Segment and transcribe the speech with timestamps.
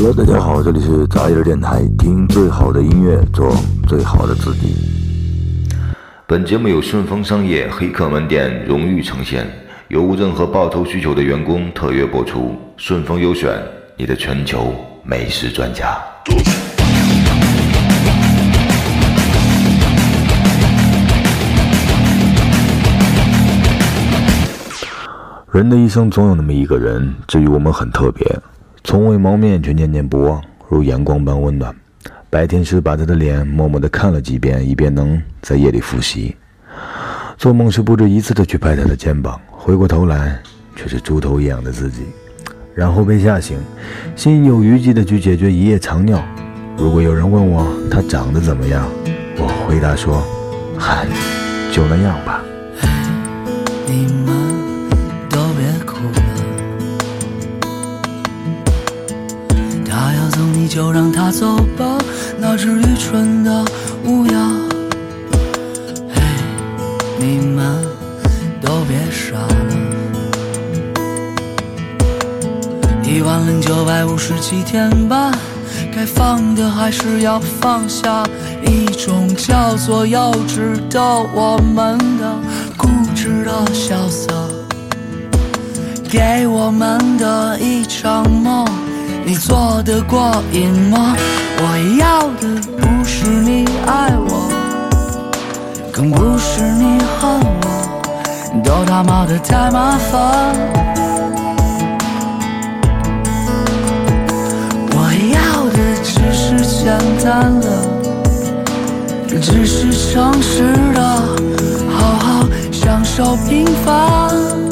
[0.00, 3.52] Hello，大家好，这里是杂音电台，听最好的音乐，做
[3.88, 4.76] 最好的自己。
[6.24, 9.44] 本节目由顺丰商业黑客门店荣誉呈现，
[9.88, 12.56] 有无任何报酬需求的员工特约播出。
[12.76, 13.60] 顺丰优选，
[13.96, 14.72] 你的全球
[15.02, 15.98] 美食专家。
[25.50, 28.24] 人的一生总有那么一个人，至于我们很特别。
[28.88, 31.76] 从未谋面，却念念不忘，如阳光般温暖。
[32.30, 36.34] 白天时把他的脸默默地看了几遍，以便能在夜里复习。
[37.36, 40.38] 做梦时不止一次地去拍他的肩膀，回过头来
[40.74, 42.00] 却是猪头一样的自己。
[42.74, 43.58] 然后被吓醒，
[44.16, 46.24] 心有余悸地去解决一夜长尿。
[46.78, 48.88] 如果有人问我他长得怎么样，
[49.36, 50.24] 我回答说：
[50.78, 51.06] 嗨，
[51.70, 52.42] 就那样吧。
[53.86, 54.06] 你
[60.78, 61.98] 就让他走吧，
[62.38, 63.64] 那只愚蠢的
[64.04, 64.48] 乌鸦。
[66.14, 66.22] 嘿，
[67.18, 67.84] 你们
[68.62, 69.74] 都别傻了。
[73.02, 75.32] 一万零九百五十七天吧，
[75.92, 78.22] 该放的还是要放下，
[78.64, 81.02] 一种叫做幼稚的
[81.34, 82.36] 我们的
[82.76, 84.32] 固执的潇洒，
[86.08, 88.64] 给我们的一场梦。
[89.28, 91.14] 你做得过瘾吗？
[91.58, 91.62] 我
[92.00, 92.48] 要的
[92.78, 94.48] 不是你爱我，
[95.92, 100.56] 更不是你恨我，都他妈的太麻烦。
[104.92, 107.66] 我要的只是简单的，
[109.42, 111.02] 只是诚实的，
[111.90, 114.67] 好好享受平凡。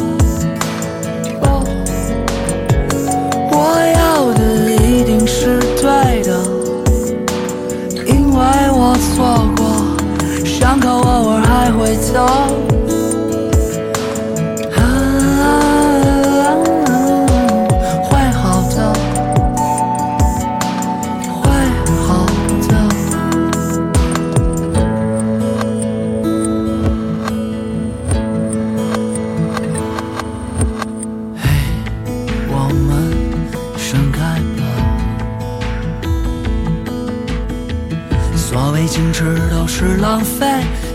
[38.97, 40.47] 矜持都是浪费，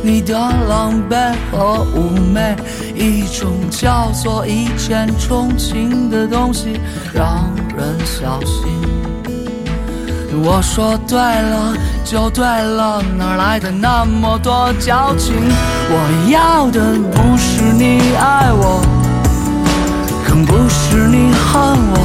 [0.01, 2.55] 你的狼狈和妩媚，
[2.95, 6.81] 一种叫做一见钟情的东西，
[7.13, 7.47] 让
[7.77, 8.65] 人小心。
[10.43, 15.35] 我说对了就对了，哪来的那么多矫情？
[15.91, 16.81] 我要的
[17.11, 18.81] 不是你爱我。
[20.27, 21.99] 更不是你恨我，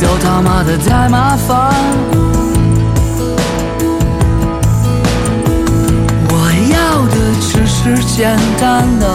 [0.00, 2.25] 都他妈的太麻烦。
[7.86, 9.06] 是简单的，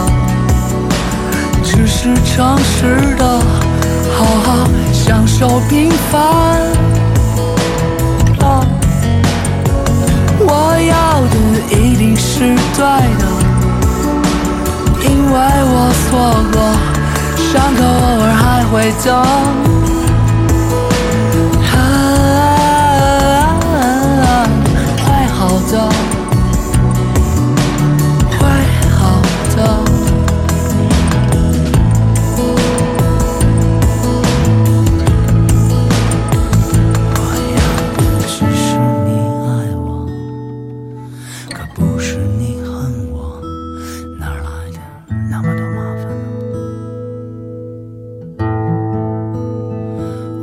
[1.62, 3.38] 只是诚实的，
[4.16, 6.18] 好好享受平凡。
[10.38, 11.36] 我要的
[11.76, 12.82] 一定是对
[13.18, 13.24] 的，
[15.04, 15.36] 因为
[15.68, 16.08] 我错
[16.52, 16.56] 过。
[17.52, 17.86] 伤口偶
[18.22, 19.10] 尔还会疼，
[41.52, 43.38] 可不是你恨我，
[44.18, 44.78] 哪来的
[45.30, 46.40] 那么多麻烦呢？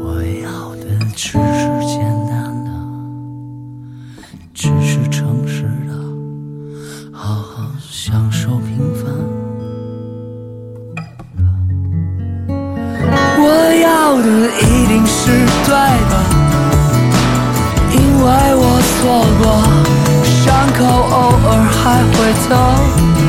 [0.03, 0.05] 我
[0.43, 0.83] 要的
[1.15, 1.37] 只是
[1.87, 1.97] 简
[2.27, 2.31] 单
[2.63, 2.69] 的，
[4.53, 5.91] 只是诚实的，
[7.11, 9.09] 好好享受平凡。
[13.41, 13.43] 我
[13.81, 14.27] 要的
[14.61, 15.31] 一定是
[15.65, 15.73] 对
[16.09, 16.13] 的，
[17.93, 18.61] 因为我
[19.01, 19.01] 错
[19.41, 19.43] 过，
[20.79, 23.28] 口偶尔还会走。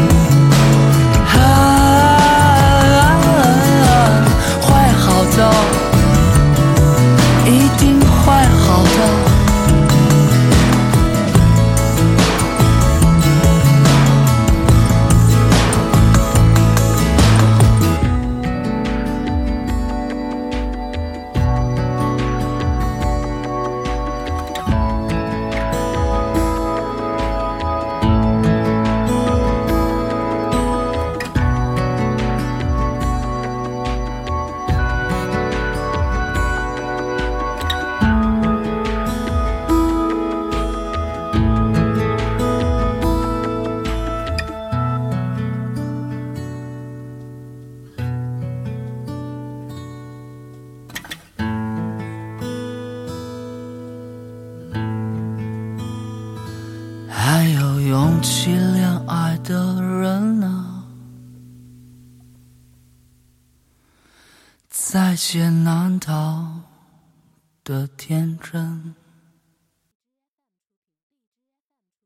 [58.20, 60.84] 放弃恋爱的人啊，
[64.69, 66.61] 在劫难逃
[67.64, 68.94] 的天真。